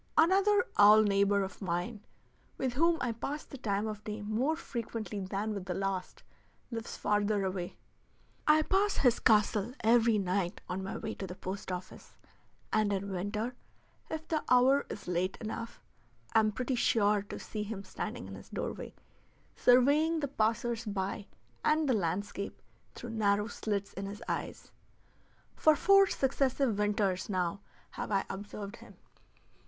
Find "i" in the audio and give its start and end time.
3.01-3.11, 8.47-8.63, 28.11-28.25